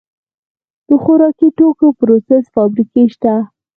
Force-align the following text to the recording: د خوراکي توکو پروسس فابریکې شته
د 0.87 0.89
خوراکي 1.03 1.47
توکو 1.57 1.87
پروسس 1.99 2.43
فابریکې 2.55 3.03
شته 3.13 3.33